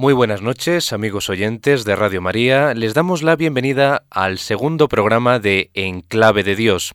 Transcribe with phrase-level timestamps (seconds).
[0.00, 2.72] Muy buenas noches, amigos oyentes de Radio María.
[2.72, 6.94] Les damos la bienvenida al segundo programa de Enclave de Dios,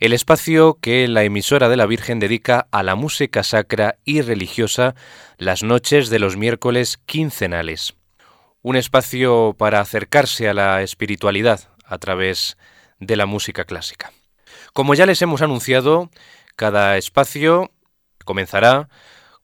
[0.00, 4.96] el espacio que la emisora de la Virgen dedica a la música sacra y religiosa
[5.38, 7.94] las noches de los miércoles quincenales.
[8.62, 12.56] Un espacio para acercarse a la espiritualidad a través
[12.98, 14.10] de la música clásica.
[14.72, 16.10] Como ya les hemos anunciado,
[16.56, 17.70] cada espacio
[18.24, 18.88] comenzará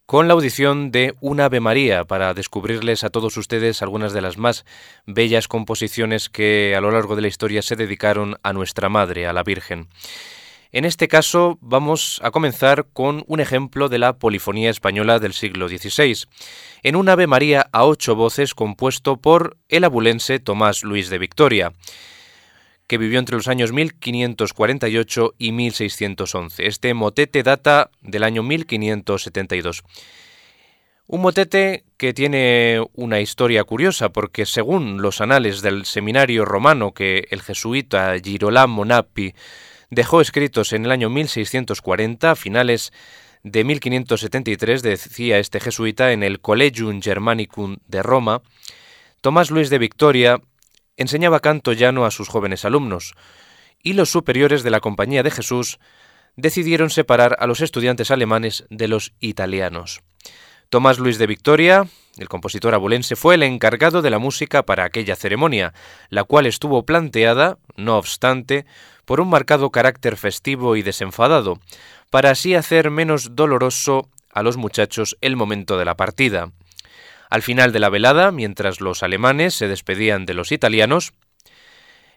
[0.07, 4.39] con la audición de un Ave María para descubrirles a todos ustedes algunas de las
[4.39, 4.65] más
[5.05, 9.33] bellas composiciones que a lo largo de la historia se dedicaron a nuestra Madre, a
[9.33, 9.89] la Virgen.
[10.71, 15.69] En este caso vamos a comenzar con un ejemplo de la polifonía española del siglo
[15.69, 16.25] XVI,
[16.85, 21.73] en un Ave María a ocho voces compuesto por el abulense Tomás Luis de Victoria
[22.87, 26.67] que vivió entre los años 1548 y 1611.
[26.67, 29.83] Este motete data del año 1572.
[31.09, 37.29] Un motete que tiene una historia curiosa porque según los anales del seminario romano que
[37.31, 39.35] el jesuita Girolamo Nappi
[39.91, 42.93] dejó escritos en el año 1640, a finales
[43.45, 48.43] de 1573, decía este jesuita en el Collegium Germanicum de Roma,
[49.21, 50.41] Tomás Luis de Victoria
[50.97, 53.15] enseñaba canto llano a sus jóvenes alumnos,
[53.83, 55.79] y los superiores de la Compañía de Jesús
[56.37, 60.03] decidieron separar a los estudiantes alemanes de los italianos.
[60.69, 61.87] Tomás Luis de Victoria,
[62.19, 65.73] el compositor abulense, fue el encargado de la música para aquella ceremonia,
[66.11, 68.67] la cual estuvo planteada, no obstante,
[69.05, 71.61] por un marcado carácter festivo y desenfadado,
[72.11, 76.51] para así hacer menos doloroso a los muchachos el momento de la partida.
[77.37, 81.13] Al final de la velada, mientras los alemanes se despedían de los italianos,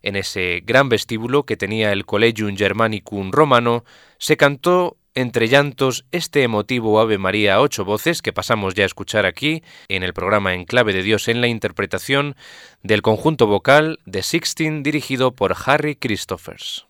[0.02, 3.84] en ese gran vestíbulo que tenía el Collegium Germanicum romano,
[4.18, 8.86] se cantó entre llantos este emotivo Ave María a ocho voces que pasamos ya a
[8.86, 12.38] escuchar aquí en el programa En Clave de Dios en la interpretación
[12.82, 16.89] del conjunto vocal de Sixteen dirigido por Harry Christophers.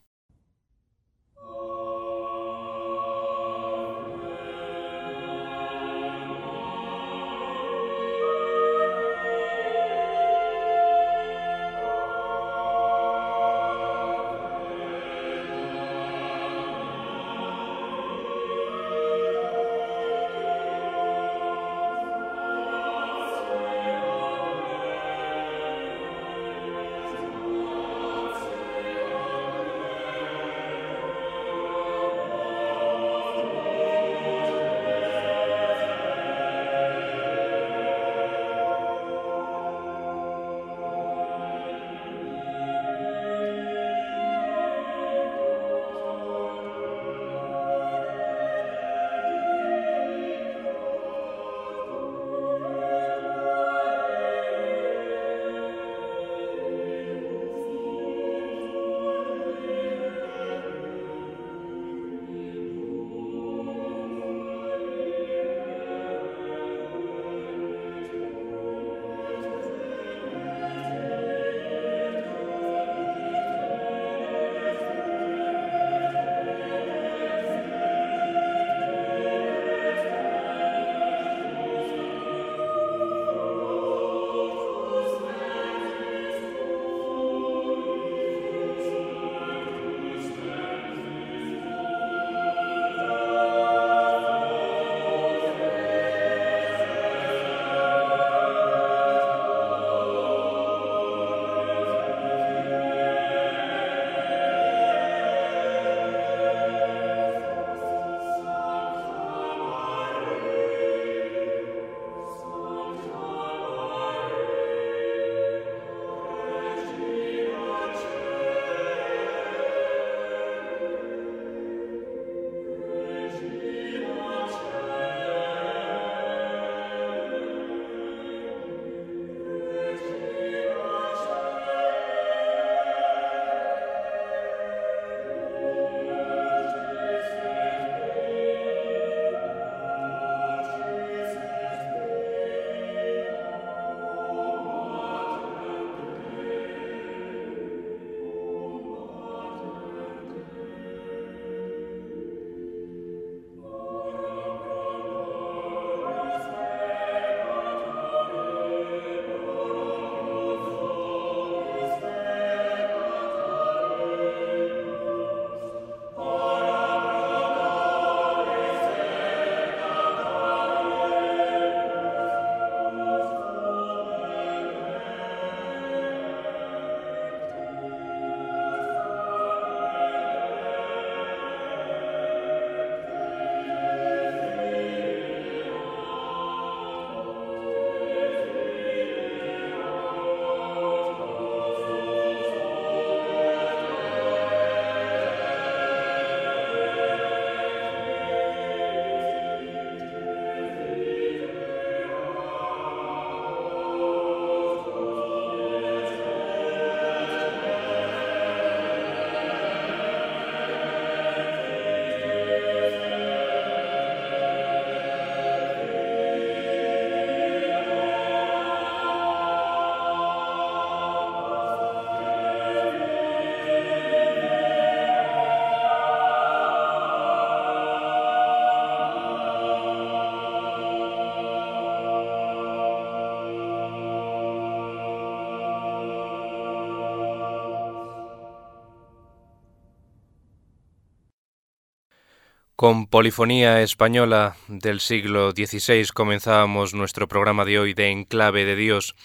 [242.79, 249.15] Con Polifonía Española del siglo XVI comenzábamos nuestro programa de hoy de Enclave de Dios.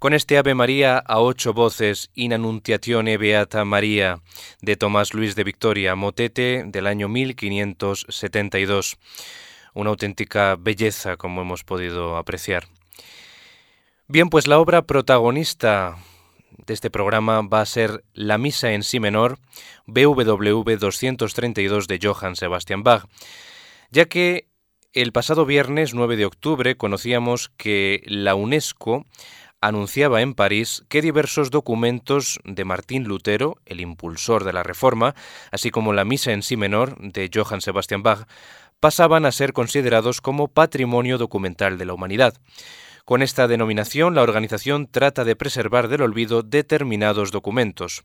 [0.00, 4.18] Con este Ave María a ocho voces, In Annuntiatione Beata María,
[4.60, 8.96] de Tomás Luis de Victoria, motete del año 1572.
[9.74, 12.66] Una auténtica belleza, como hemos podido apreciar.
[14.08, 15.96] Bien, pues la obra protagonista
[16.66, 19.38] de este programa va a ser la Misa en Si menor,
[19.86, 23.04] BWV 232 de Johann Sebastian Bach,
[23.90, 24.48] ya que
[24.92, 29.04] el pasado viernes 9 de octubre conocíamos que la UNESCO
[29.60, 35.14] anunciaba en París que diversos documentos de Martín Lutero, el impulsor de la Reforma,
[35.50, 38.28] así como la Misa en Si menor de Johann Sebastian Bach,
[38.78, 42.34] pasaban a ser considerados como patrimonio documental de la humanidad.
[43.04, 48.04] Con esta denominación, la organización trata de preservar del olvido determinados documentos.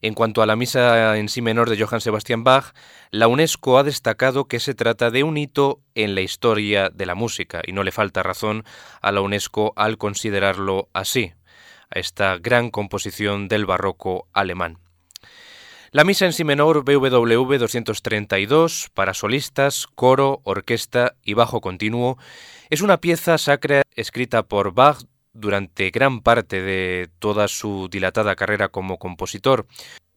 [0.00, 2.72] En cuanto a la misa en sí menor de Johann Sebastian Bach,
[3.10, 7.16] la UNESCO ha destacado que se trata de un hito en la historia de la
[7.16, 8.62] música, y no le falta razón
[9.02, 11.32] a la UNESCO al considerarlo así,
[11.90, 14.78] a esta gran composición del barroco alemán.
[15.90, 22.18] La misa en sí menor BWV 232 para solistas, coro, orquesta y bajo continuo
[22.68, 24.98] es una pieza sacra escrita por Bach
[25.32, 29.66] durante gran parte de toda su dilatada carrera como compositor.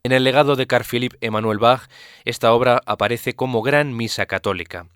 [0.04, 1.88] En el legado de Carl Philipp Emanuel Bach,
[2.26, 4.88] esta obra aparece como gran misa católica.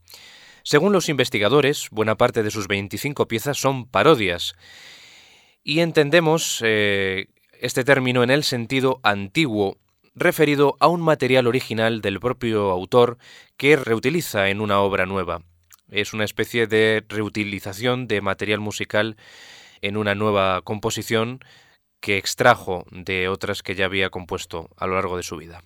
[0.64, 4.56] Según los investigadores, buena parte de sus 25 piezas son parodias.
[5.64, 7.28] Y entendemos eh,
[7.62, 9.78] este término en el sentido antiguo,
[10.16, 13.18] referido a un material original del propio autor
[13.58, 15.42] que reutiliza en una obra nueva.
[15.90, 19.18] Es una especie de reutilización de material musical
[19.82, 21.40] en una nueva composición
[22.00, 25.62] que extrajo de otras que ya había compuesto a lo largo de su vida.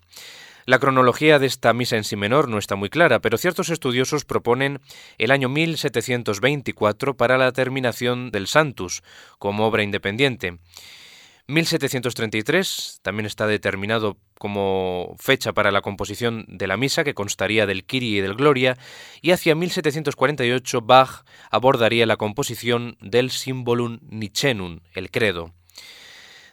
[0.66, 4.24] La cronología de esta misa en si menor no está muy clara, pero ciertos estudiosos
[4.24, 4.80] proponen
[5.18, 9.02] el año 1724 para la terminación del Santus
[9.40, 10.60] como obra independiente.
[11.50, 17.86] 1733 también está determinado como fecha para la composición de la misa, que constaría del
[17.86, 18.78] Kyrie y del Gloria,
[19.24, 25.52] y hacia 1748 Bach abordaría la composición del Symbolum Nichenum, el Credo.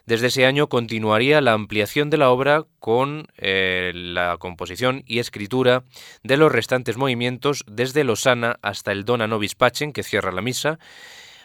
[0.07, 5.83] Desde ese año continuaría la ampliación de la obra con eh, la composición y escritura
[6.23, 10.79] de los restantes movimientos desde Losana hasta el Dona Nobis Pacem, que cierra la misa,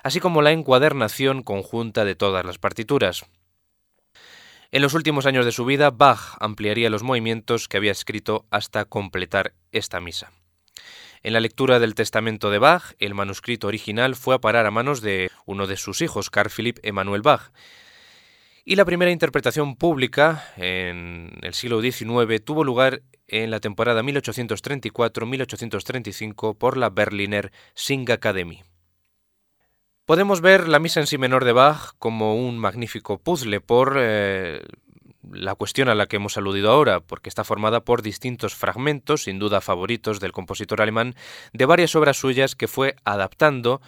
[0.03, 3.27] así como la encuadernación conjunta de todas las partituras.
[4.75, 8.87] En los últimos años de su vida, Bach ampliaría los movimientos que había escrito hasta
[8.87, 10.33] completar esta misa.
[11.23, 15.03] En la lectura del testamento de Bach, el manuscrito original fue a parar a manos
[15.03, 17.53] de uno de sus hijos, Carl Philipp Emanuel Bach,
[18.65, 26.57] y la primera interpretación pública en el siglo XIX tuvo lugar en la temporada 1834-1835
[26.57, 28.65] por la Berliner Singakademie.
[30.05, 34.63] Podemos ver la misa en si menor de Bach como un magnífico puzzle por eh,
[35.31, 39.39] la cuestión a la que hemos aludido ahora, porque está formada por distintos fragmentos, sin
[39.39, 41.15] duda favoritos del compositor alemán,
[41.53, 43.81] de varias obras suyas que fue adaptando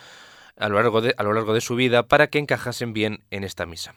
[0.57, 3.43] a lo largo de, a lo largo de su vida para que encajasen bien en
[3.43, 3.95] esta misa.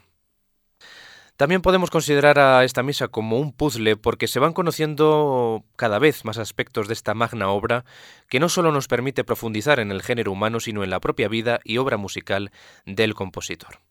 [1.38, 6.26] También podemos considerar a esta misa como un puzzle porque se van conociendo cada vez
[6.26, 7.86] más aspectos de esta magna obra
[8.28, 11.60] que no solo nos permite profundizar en el género humano, sino en la propia vida
[11.64, 12.52] y obra musical
[12.88, 13.82] del compositor.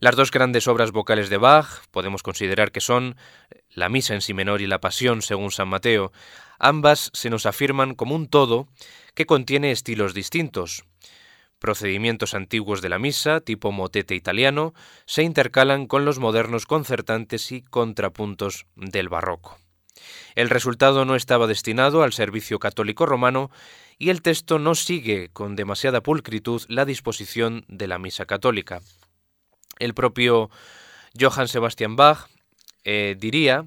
[0.00, 3.16] Las dos grandes obras vocales de Bach podemos considerar que son
[3.70, 6.10] la Misa en Si menor y la Pasión según San Mateo.
[6.58, 8.66] Ambas se nos afirman como un todo
[9.14, 10.84] que contiene estilos distintos,
[11.58, 14.74] Procedimientos antiguos de la misa, tipo motete italiano,
[15.06, 19.58] se intercalan con los modernos concertantes y contrapuntos del barroco.
[20.36, 23.50] El resultado no estaba destinado al servicio católico romano
[23.98, 28.80] y el texto no sigue con demasiada pulcritud la disposición de la misa católica.
[29.80, 30.50] El propio
[31.18, 32.28] Johann Sebastian Bach
[32.84, 33.66] eh, diría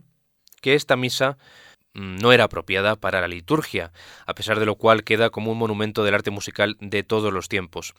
[0.62, 1.38] que esta misa
[1.93, 3.91] no era apropiada para la liturgia,
[4.25, 7.50] a pesar de lo cual queda como un monumento del arte musical de todos los
[7.50, 7.93] tiempos.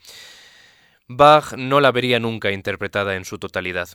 [1.08, 3.88] Bach no la vería nunca interpretada en su totalidad.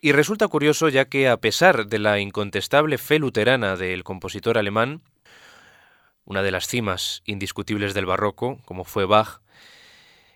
[0.00, 5.02] Y resulta curioso ya que a pesar de la incontestable fe luterana del compositor alemán,
[6.24, 9.40] una de las cimas indiscutibles del barroco, como fue Bach,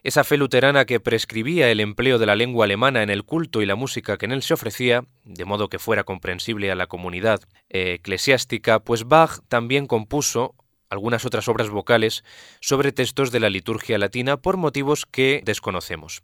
[0.03, 3.67] esa fe luterana que prescribía el empleo de la lengua alemana en el culto y
[3.67, 7.41] la música que en él se ofrecía, de modo que fuera comprensible a la comunidad
[7.69, 10.55] eh, eclesiástica, pues Bach también compuso
[10.93, 12.23] algunas otras obras vocales
[12.61, 16.23] sobre textos de la liturgia latina por motivos que desconocemos.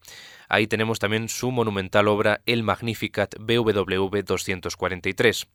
[0.49, 5.49] Ahí tenemos también su monumental obra El Magnificat BWV 243.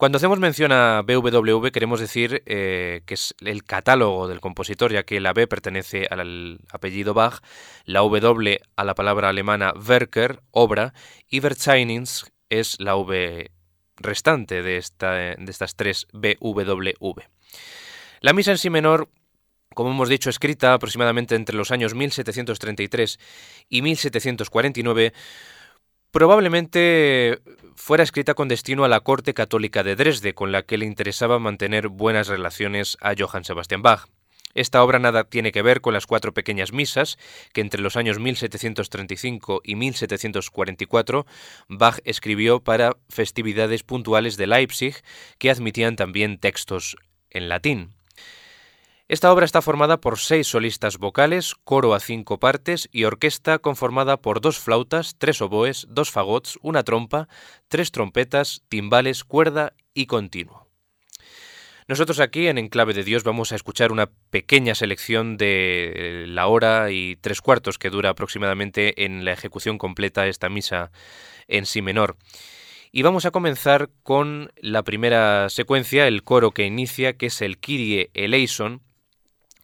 [0.00, 5.02] Cuando hacemos mención a BWV queremos decir eh, que es el catálogo del compositor, ya
[5.02, 7.42] que la B pertenece al apellido Bach,
[7.84, 10.94] la W a la palabra alemana Werker, obra,
[11.28, 13.50] y Verzeichnis es la V
[13.98, 17.20] restante de, esta, de estas tres BWV.
[18.22, 19.10] La misa en sí menor
[19.74, 23.20] como hemos dicho, escrita aproximadamente entre los años 1733
[23.68, 25.12] y 1749,
[26.10, 27.40] Probablemente
[27.76, 31.38] fuera escrita con destino a la corte católica de Dresde, con la que le interesaba
[31.38, 34.06] mantener buenas relaciones a Johann Sebastian Bach.
[34.52, 37.18] Esta obra nada tiene que ver con las cuatro pequeñas misas
[37.52, 41.26] que entre los años 1735 y 1744
[41.68, 44.96] Bach escribió para festividades puntuales de Leipzig
[45.38, 46.96] que admitían también textos
[47.30, 47.99] en latín.
[49.10, 54.18] Esta obra está formada por seis solistas vocales, coro a cinco partes y orquesta conformada
[54.18, 57.26] por dos flautas, tres oboes, dos fagots, una trompa,
[57.66, 60.68] tres trompetas, timbales, cuerda y continuo.
[61.88, 66.92] Nosotros aquí en Enclave de Dios vamos a escuchar una pequeña selección de la hora
[66.92, 70.92] y tres cuartos que dura aproximadamente en la ejecución completa esta misa
[71.48, 72.16] en si menor.
[72.92, 77.58] Y vamos a comenzar con la primera secuencia, el coro que inicia, que es el
[77.58, 78.82] Kyrie eleison,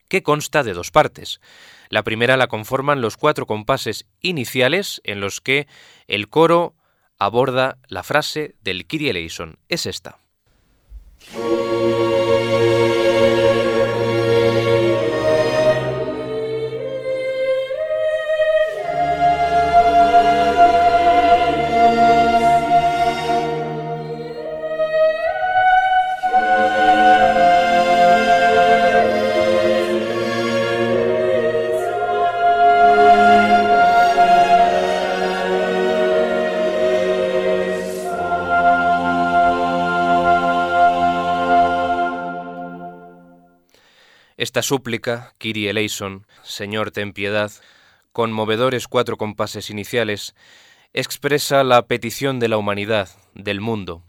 [0.09, 1.41] que consta de dos partes.
[1.89, 5.67] La primera la conforman los cuatro compases iniciales en los que
[6.07, 6.75] el coro
[7.19, 9.59] aborda la frase del Kyrie eleison.
[9.69, 10.19] Es esta.
[44.47, 47.51] Esta súplica, Kyrie eleison, Señor ten piedad,
[48.13, 50.37] conmovedores cuatro compases iniciales,
[50.93, 54.05] expresa la petición de la humanidad, del mundo.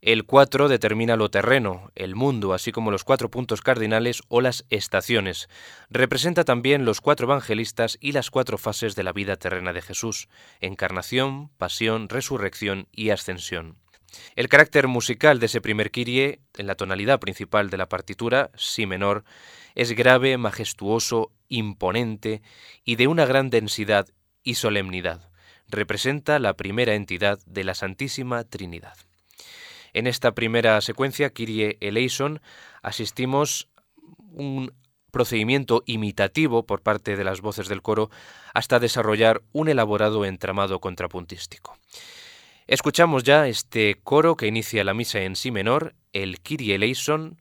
[0.00, 4.64] El cuatro determina lo terreno, el mundo, así como los cuatro puntos cardinales o las
[4.70, 5.48] estaciones.
[5.90, 10.28] Representa también los cuatro evangelistas y las cuatro fases de la vida terrena de Jesús,
[10.60, 13.78] encarnación, pasión, resurrección y ascensión.
[14.34, 18.86] El carácter musical de ese primer Kyrie, en la tonalidad principal de la partitura, si
[18.86, 19.24] menor,
[19.74, 22.42] es grave, majestuoso, imponente
[22.84, 24.08] y de una gran densidad
[24.42, 25.30] y solemnidad.
[25.68, 28.96] Representa la primera entidad de la Santísima Trinidad.
[29.92, 32.40] En esta primera secuencia, Kyrie eleison,
[32.82, 33.68] asistimos
[34.32, 34.72] un
[35.10, 38.10] procedimiento imitativo por parte de las voces del coro
[38.52, 41.78] hasta desarrollar un elaborado entramado contrapuntístico.
[42.66, 47.40] Escuchamos ya este coro que inicia la misa en si menor, el Kyrie eleison,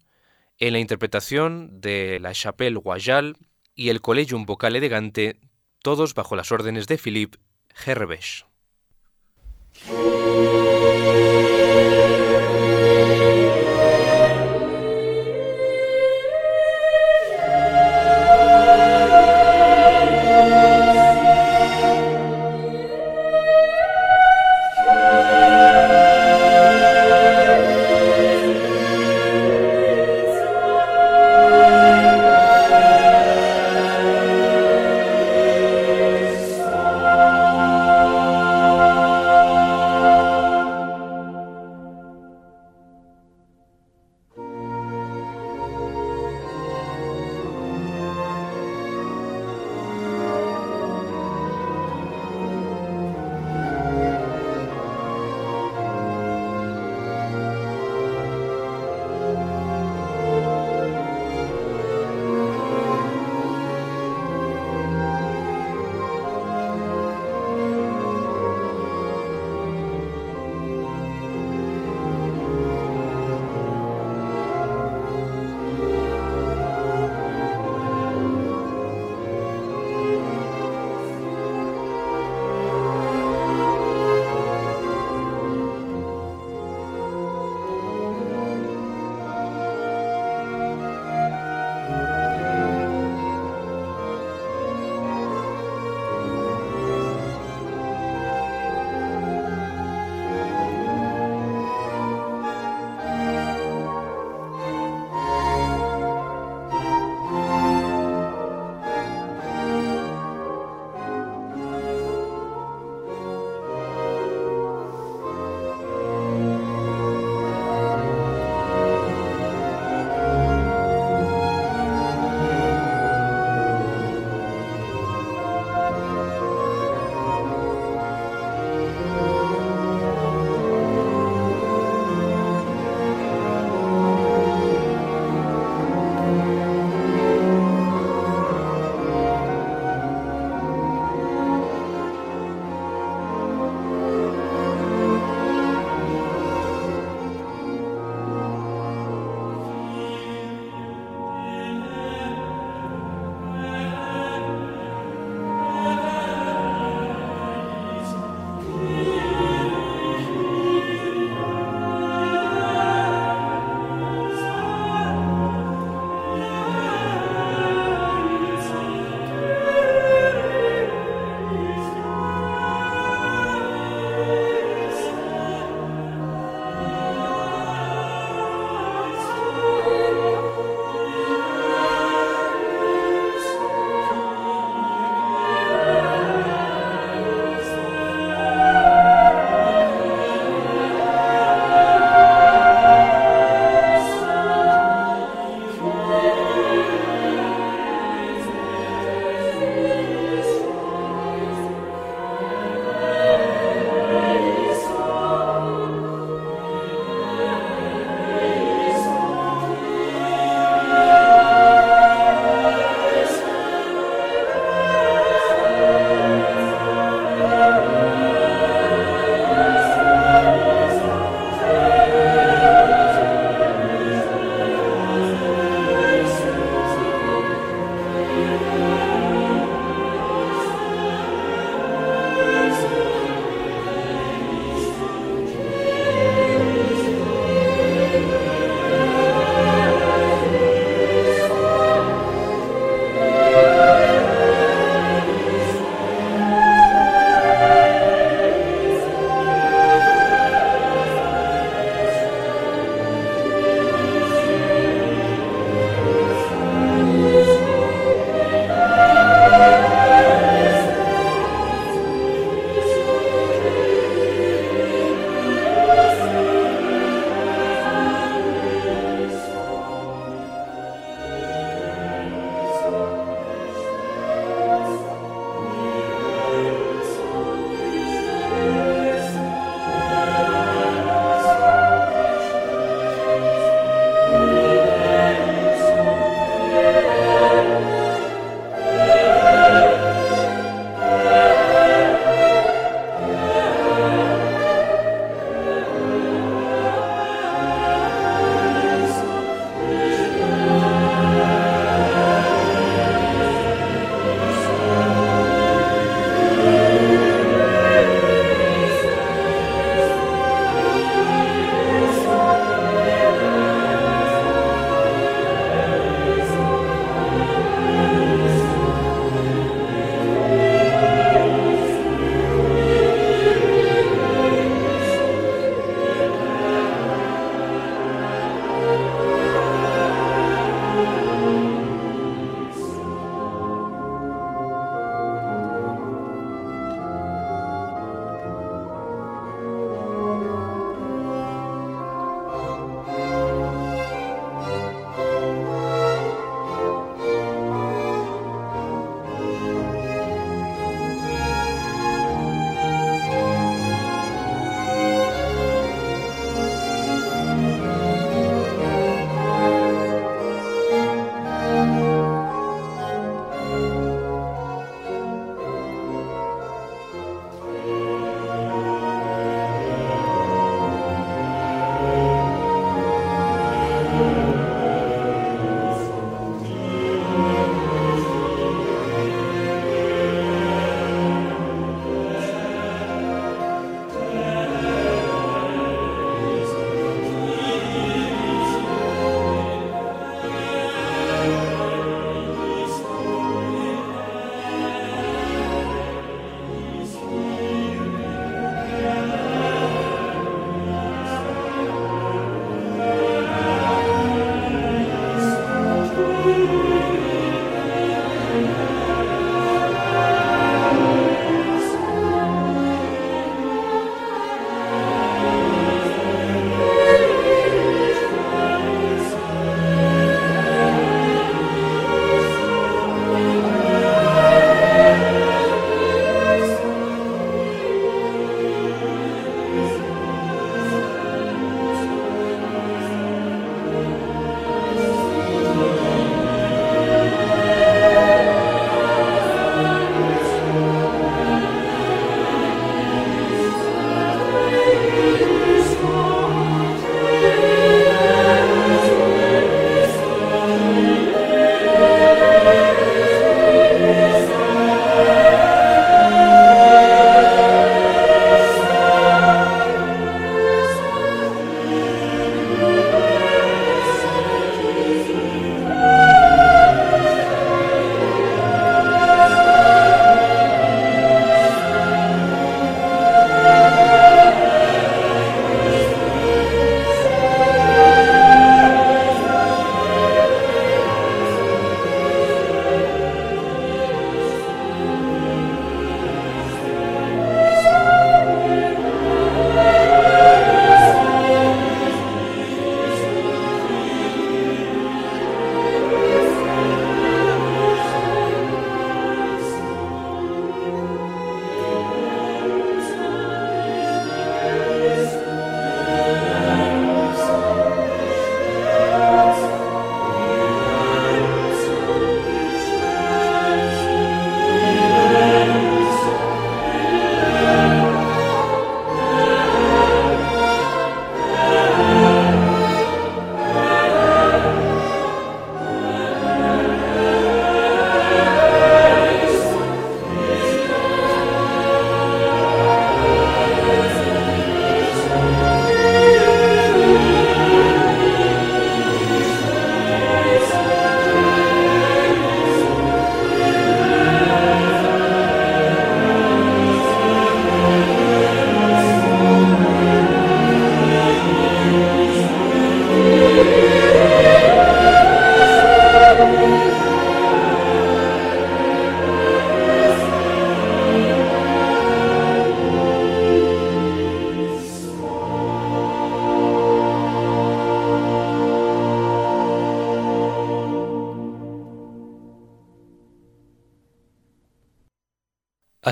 [0.59, 3.33] en la interpretación de la Chapelle Royale
[3.73, 5.39] y el Collegium Vocal Elegante,
[5.81, 7.39] todos bajo las órdenes de Philippe
[7.85, 8.45] Herbech.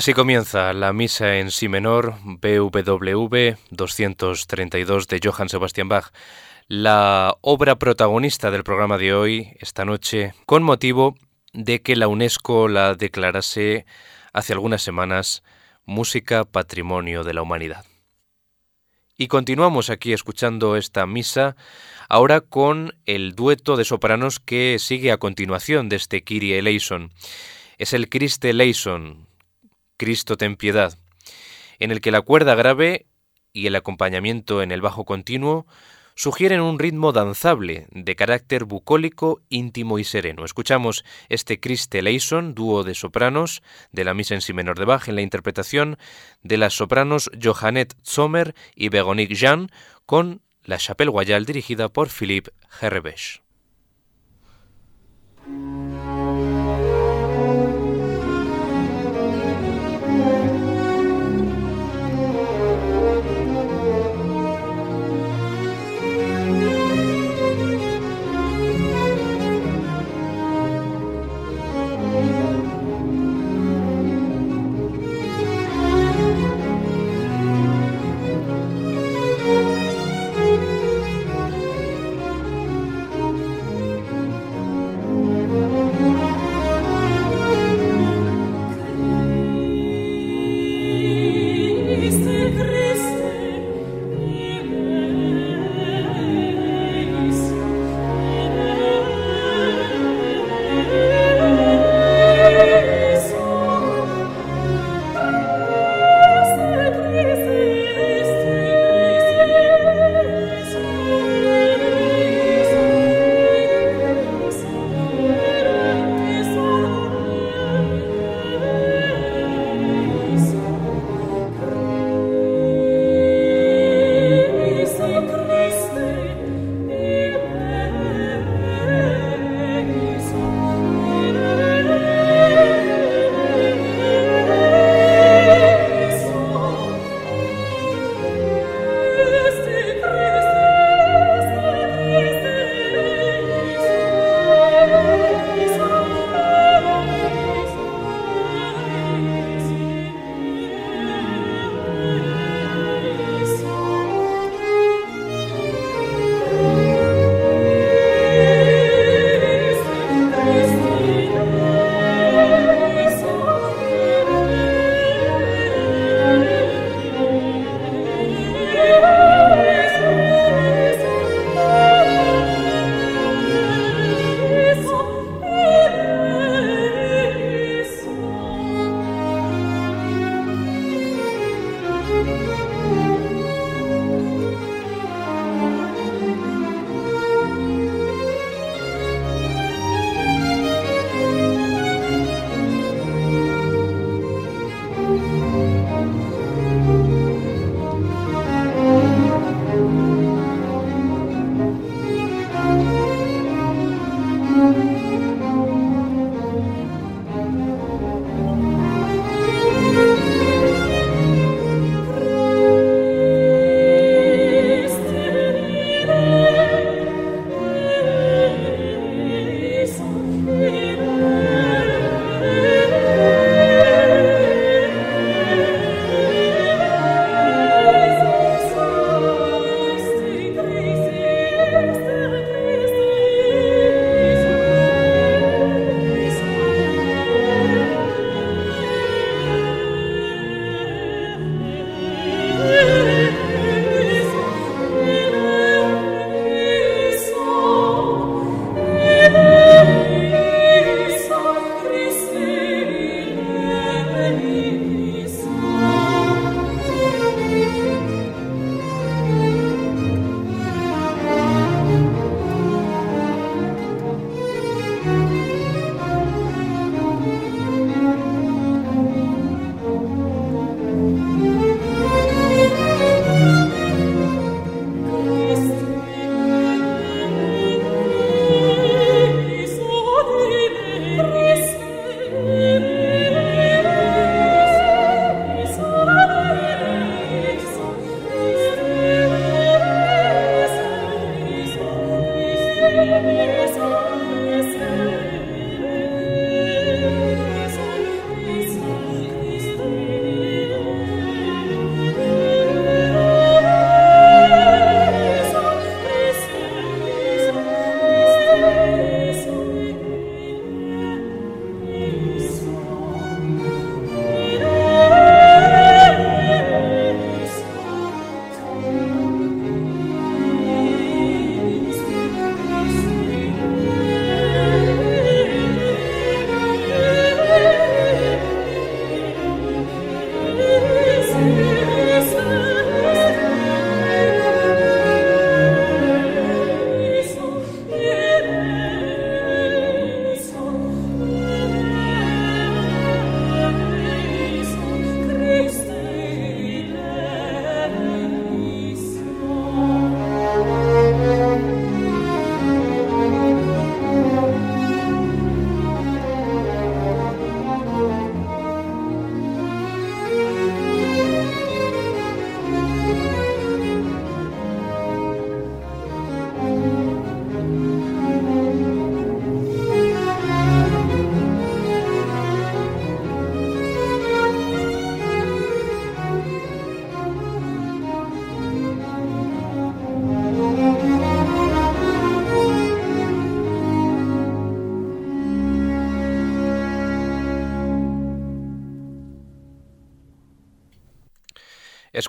[0.03, 6.11] Así comienza la misa en si menor BWV 232 de Johann Sebastian Bach,
[6.67, 11.15] la obra protagonista del programa de hoy, esta noche, con motivo
[11.53, 13.85] de que la UNESCO la declarase
[14.33, 15.41] hace algunas semanas
[15.85, 17.85] Música Patrimonio de la Humanidad.
[19.17, 21.55] Y continuamos aquí escuchando esta misa,
[22.09, 27.13] ahora con el dueto de sopranos que sigue a continuación de este Kyrie eleison.
[27.77, 29.27] Es el Christe eleison,
[29.97, 30.97] Cristo ten piedad,
[31.79, 33.05] en el que la cuerda grave
[33.51, 35.67] y el acompañamiento en el bajo continuo
[36.15, 40.45] sugieren un ritmo danzable de carácter bucólico, íntimo y sereno.
[40.45, 45.07] Escuchamos este Christe Leison, dúo de sopranos de la misa en si menor de Bach
[45.07, 45.97] en la interpretación
[46.41, 49.69] de las sopranos Johannet Sommer y Begonique Jean
[50.05, 52.51] con la Chapelle Royale dirigida por Philippe
[52.81, 53.41] Herrebesch.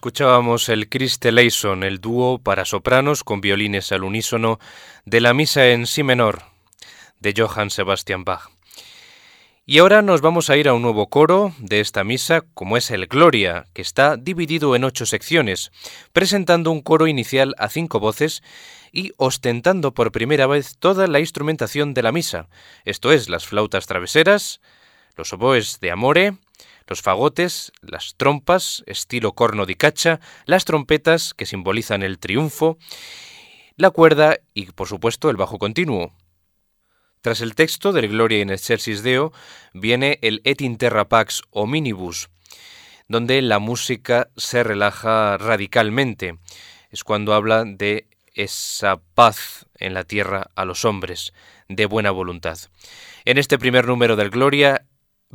[0.04, 4.58] Escuchábamos el Christe Leison, el dúo para sopranos con violines al unísono
[5.06, 6.42] de la misa en si menor
[7.20, 8.50] de Johann Sebastian Bach.
[9.64, 12.90] Y ahora nos vamos a ir a un nuevo coro de esta misa, como es
[12.90, 15.72] el Gloria, que está dividido en ocho secciones,
[16.12, 18.42] presentando un coro inicial a cinco voces
[18.92, 22.50] y ostentando por primera vez toda la instrumentación de la misa,
[22.84, 24.60] esto es, las flautas traveseras,
[25.16, 26.34] los oboes de amore,
[26.86, 32.78] los fagotes, las trompas, estilo corno di cacha, las trompetas, que simbolizan el triunfo,
[33.76, 36.12] la cuerda y, por supuesto, el bajo continuo.
[37.20, 39.32] Tras el texto del Gloria in excelsis Deo
[39.72, 42.28] viene el Et interra pax hominibus,
[43.08, 46.38] donde la música se relaja radicalmente.
[46.90, 51.32] Es cuando habla de esa paz en la tierra a los hombres,
[51.68, 52.58] de buena voluntad.
[53.24, 54.84] En este primer número del Gloria,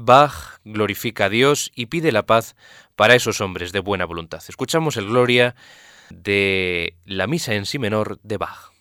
[0.01, 2.55] Bach glorifica a Dios y pide la paz
[2.95, 4.41] para esos hombres de buena voluntad.
[4.47, 5.55] Escuchamos el Gloria
[6.09, 8.71] de la misa en sí menor de Bach.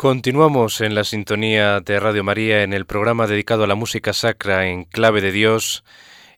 [0.00, 4.66] Continuamos en la sintonía de Radio María en el programa dedicado a la música sacra
[4.66, 5.84] en clave de Dios,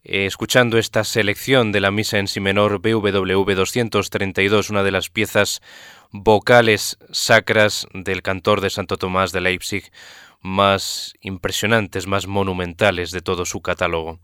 [0.02, 5.10] eh, escuchando esta selección de la misa en si menor BWV 232, una de las
[5.10, 5.62] piezas
[6.10, 9.92] vocales sacras del cantor de Santo Tomás de Leipzig
[10.40, 14.18] más impresionantes, más monumentales de todo su catálogo.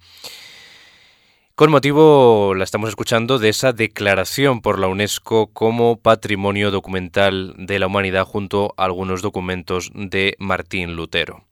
[1.59, 7.81] Con motivo, la estamos escuchando, de esa declaración por la UNESCO como Patrimonio Documental de
[7.81, 11.47] la Humanidad junto a algunos documentos de Martín Lutero.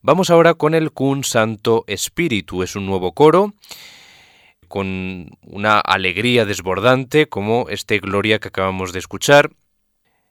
[0.00, 2.62] Vamos ahora con el Cun Santo Espíritu.
[2.62, 3.52] Es un nuevo coro
[4.68, 9.50] con una alegría desbordante como este Gloria que acabamos de escuchar.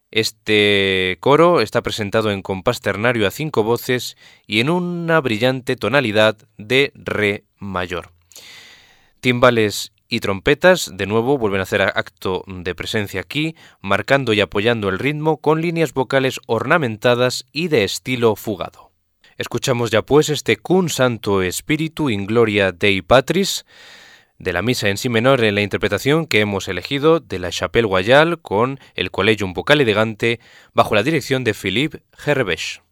[0.09, 6.37] Este coro está presentado en compás ternario a cinco voces y en una brillante tonalidad
[6.57, 8.15] de Re mayor.
[9.25, 14.87] Timbales y trompetas de nuevo vuelven a hacer acto de presencia aquí, marcando y apoyando
[14.87, 18.91] el ritmo con líneas vocales ornamentadas y de estilo fugado.
[19.39, 23.65] Escuchamos ya pues este Cun Santo Espíritu in Gloria Dei Patris
[24.37, 27.87] de la misa en sí menor en la interpretación que hemos elegido de la Chapelle
[27.87, 30.39] Royale con el Collegium Vocal Elegante
[30.75, 32.83] bajo la dirección de Philippe Herbech.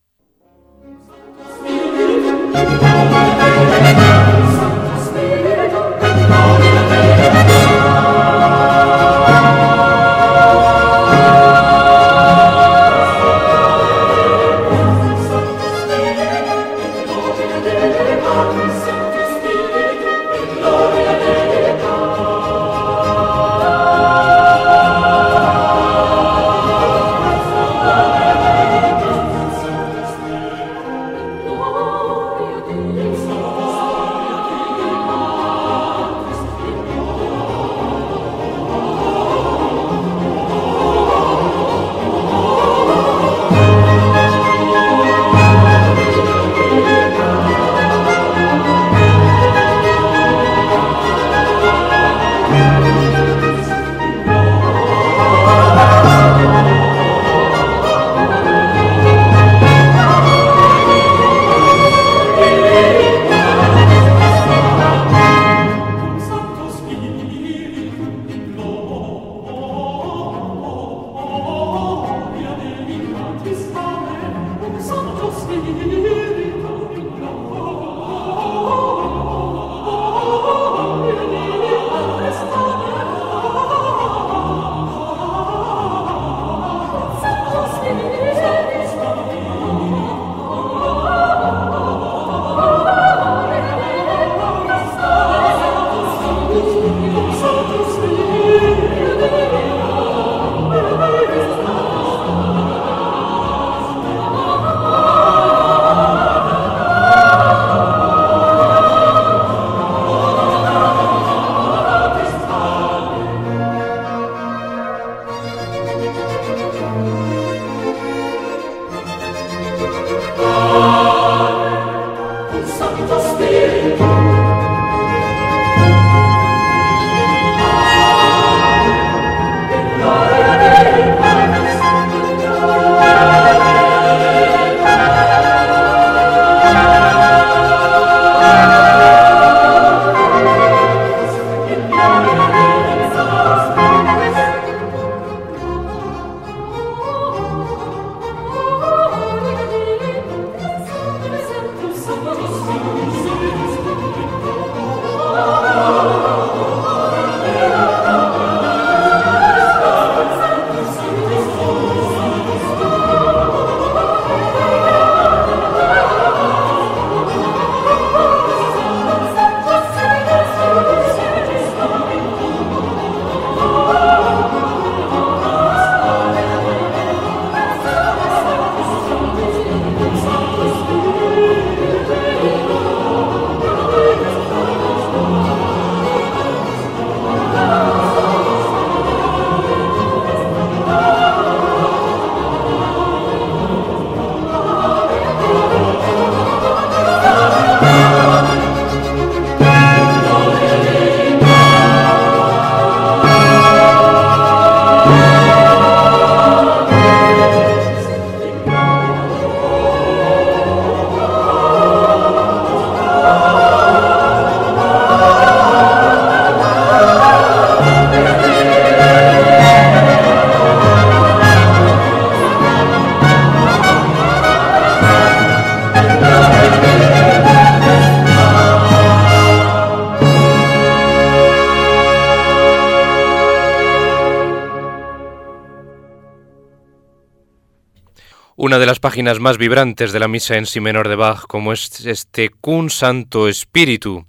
[238.83, 242.05] De las páginas más vibrantes de la misa en si menor de Bach, como es
[242.05, 244.25] este Cun Santo Espíritu.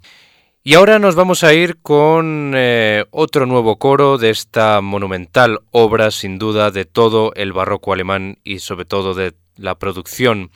[0.63, 6.09] Y ahora nos vamos a ir con eh, otro nuevo coro de esta monumental obra,
[6.09, 10.51] sin duda, de todo el barroco alemán y sobre todo de la producción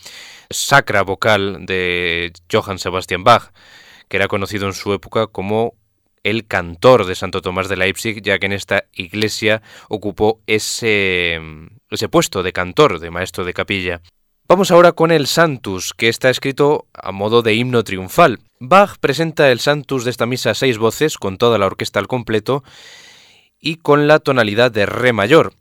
[0.49, 3.51] sacra vocal de Johann Sebastian Bach,
[4.07, 5.73] que era conocido en su época como
[6.23, 11.41] el cantor de Santo Tomás de Leipzig, ya que en esta iglesia ocupó ese,
[11.89, 14.01] ese puesto de cantor, de maestro de capilla.
[14.47, 18.39] Vamos ahora con el Santus, que está escrito a modo de himno triunfal.
[18.59, 22.07] Bach presenta el Santus de esta misa a seis voces, con toda la orquesta al
[22.07, 22.63] completo,
[23.59, 25.53] y con la tonalidad de Re mayor.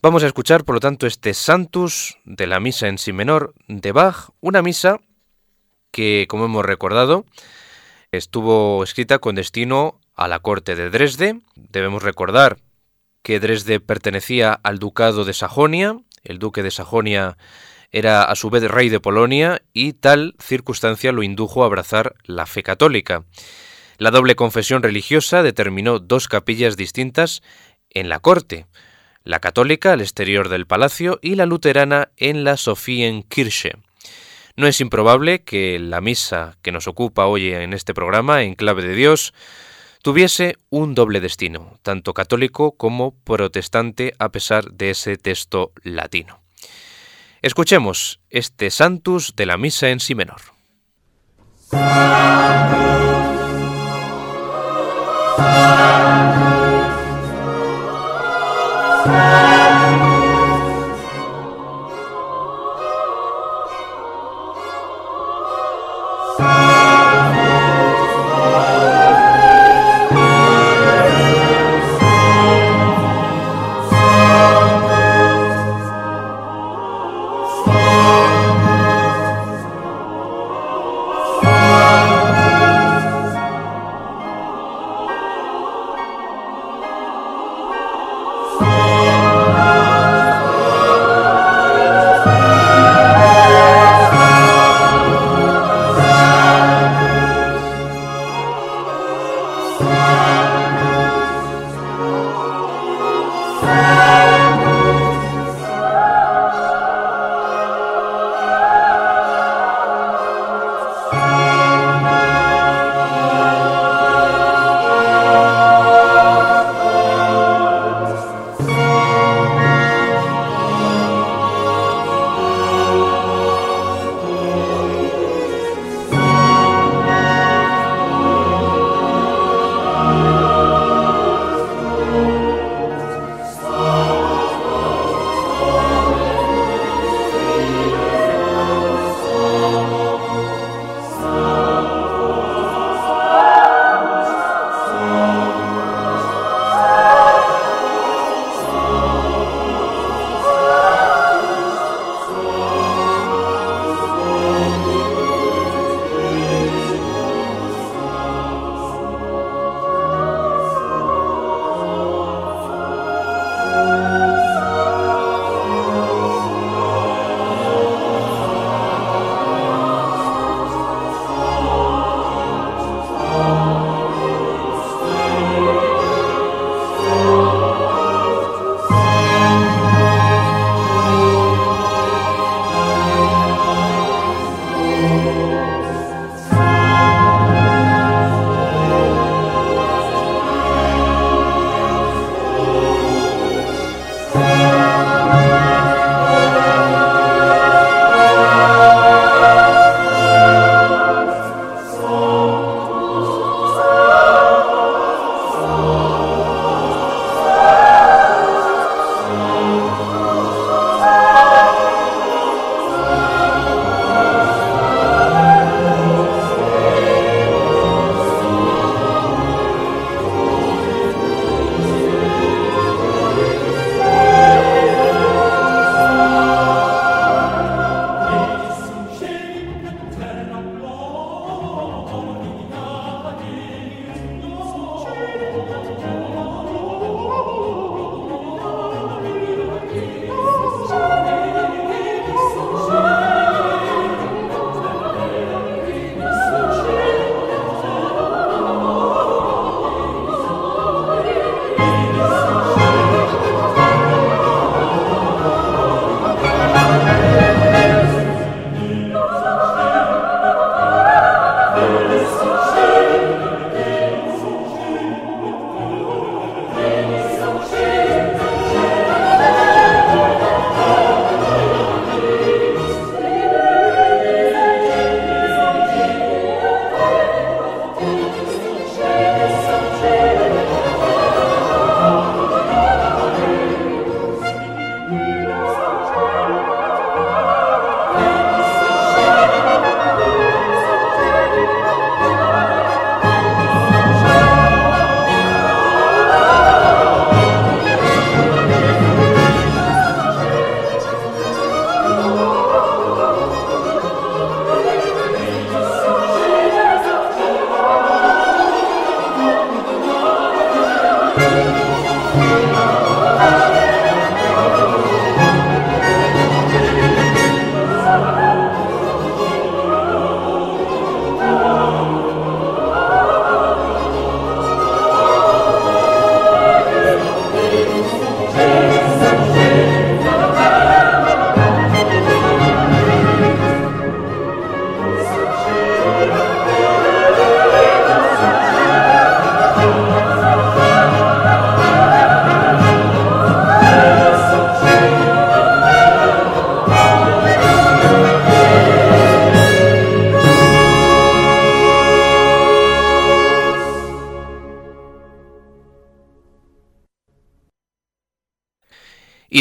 [0.00, 3.92] Vamos a escuchar, por lo tanto, este Santus de la misa en Si menor de
[3.92, 4.98] Bach, una misa
[5.90, 7.26] que, como hemos recordado,
[8.12, 11.40] estuvo escrita con destino a la corte de Dresde.
[11.54, 12.58] Debemos recordar
[13.22, 17.36] que Dresde pertenecía al ducado de Sajonia, el duque de Sajonia
[17.90, 22.46] era a su vez rey de Polonia y tal circunstancia lo indujo a abrazar la
[22.46, 23.24] fe católica.
[23.98, 27.42] La doble confesión religiosa determinó dos capillas distintas
[27.90, 28.66] en la corte,
[29.24, 33.72] la católica al exterior del palacio y la luterana en la Sophenkirche.
[34.56, 38.82] No es improbable que la misa que nos ocupa hoy en este programa, en clave
[38.82, 39.32] de Dios,
[40.02, 46.42] tuviese un doble destino, tanto católico como protestante a pesar de ese texto latino.
[47.40, 50.42] Escuchemos este Santus de la misa en si menor.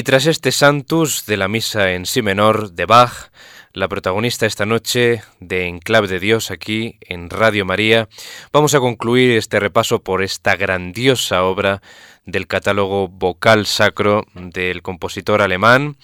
[0.01, 3.29] Y tras este Santus de la misa en si menor de Bach,
[3.71, 8.09] la protagonista esta noche de Enclave de Dios aquí en Radio María,
[8.51, 11.83] vamos a concluir este repaso por esta grandiosa obra
[12.25, 15.97] del catálogo vocal sacro del compositor alemán,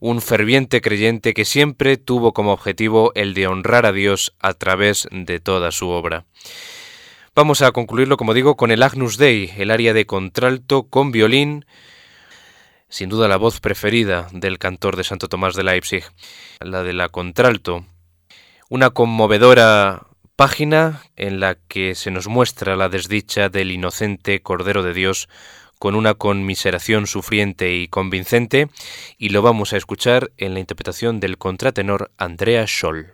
[0.00, 5.06] un ferviente creyente que siempre tuvo como objetivo el de honrar a Dios a través
[5.12, 6.24] de toda su obra.
[7.36, 11.64] Vamos a concluirlo, como digo, con el Agnus Dei, el área de contralto con violín,
[12.88, 16.04] sin duda la voz preferida del cantor de Santo Tomás de Leipzig,
[16.60, 17.84] la de la contralto.
[18.68, 20.06] Una conmovedora
[20.36, 25.28] página en la que se nos muestra la desdicha del inocente Cordero de Dios
[25.78, 28.68] con una conmiseración sufriente y convincente,
[29.18, 33.12] y lo vamos a escuchar en la interpretación del contratenor Andrea Scholl.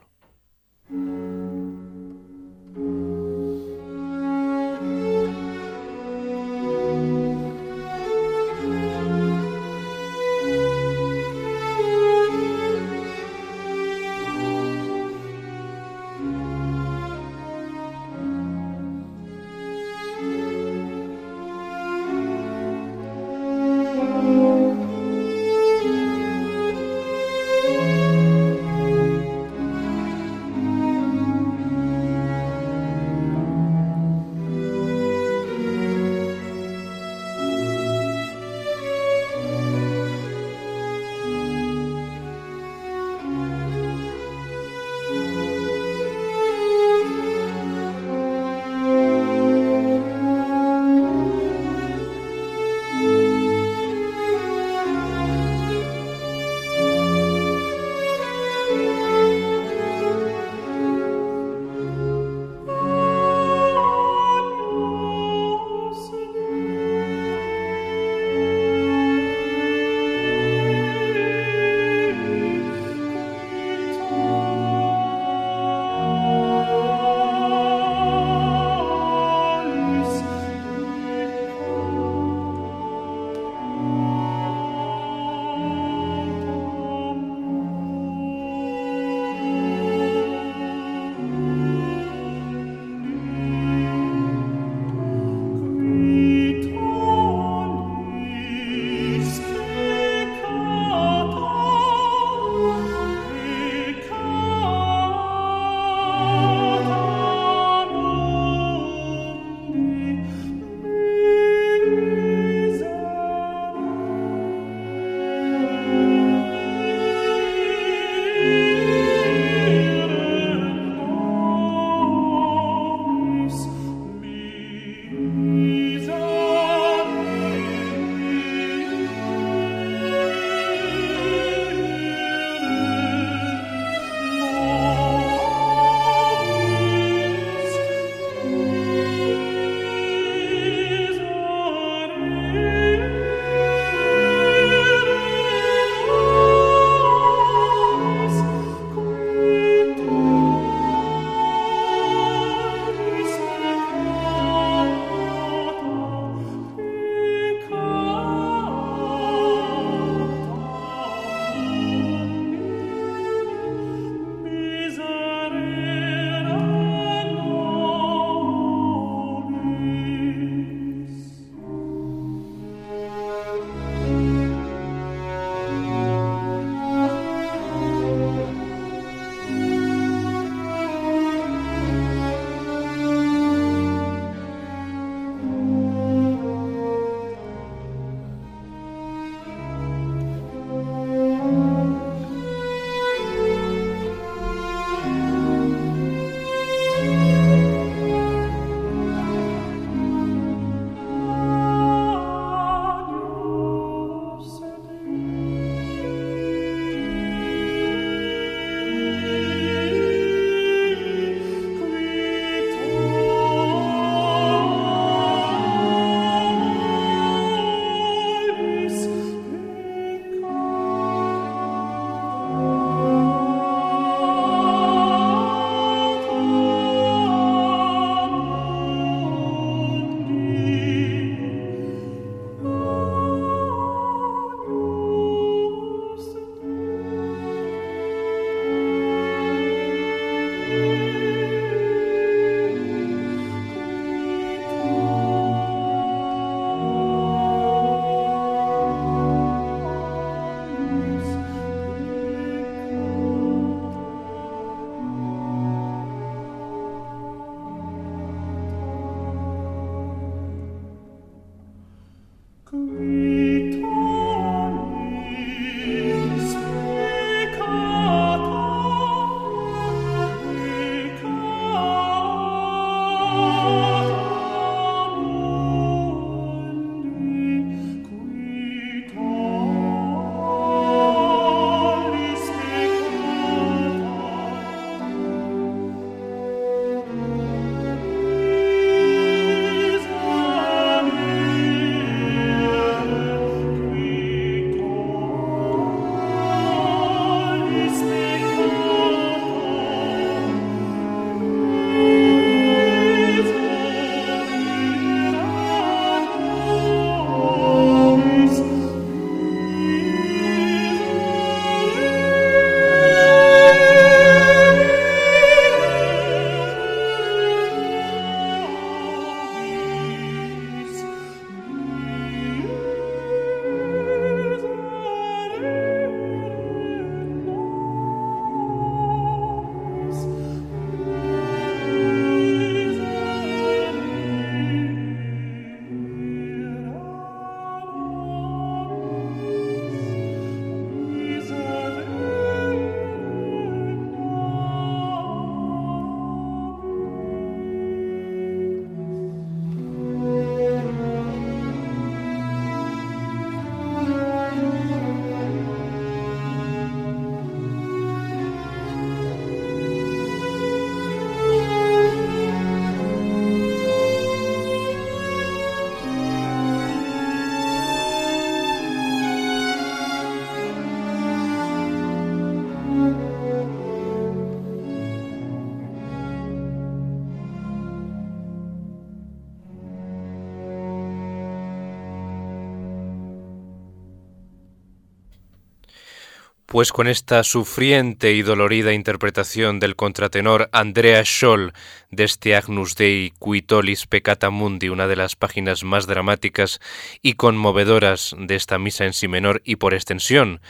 [386.73, 391.75] Pues con esta sufriente y dolorida interpretación del contratenor Andrea Scholl
[392.11, 396.81] de este Agnus Dei Quitolis Peccata Mundi, una de las páginas más dramáticas
[397.21, 400.63] y conmovedoras de esta misa en si menor y por extensión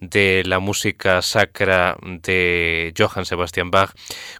[0.00, 3.92] de la música sacra de Johann Sebastian Bach,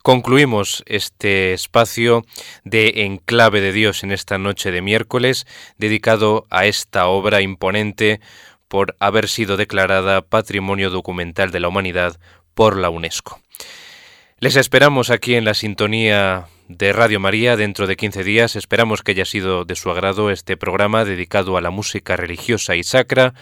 [0.03, 2.25] concluimos este espacio
[2.65, 5.47] de Enclave de Dios en esta noche de miércoles,
[5.79, 8.21] dedicado a esta obra imponente
[8.69, 12.19] por haber sido declarada Patrimonio Documental de la Humanidad
[12.55, 13.41] por la UNESCO.
[14.41, 18.57] Les esperamos aquí en la sintonía de Radio María dentro de 15 días.
[18.57, 22.83] Esperamos que haya sido de su agrado este programa dedicado a la música religiosa y
[22.83, 23.35] sacra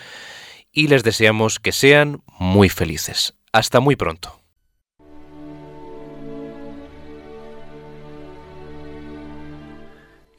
[0.73, 3.35] y les deseamos que sean muy felices.
[3.53, 4.41] Hasta muy pronto.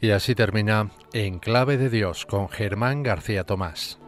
[0.02, 4.03] Y así termina En Clave de Dios con Germán García Tomás.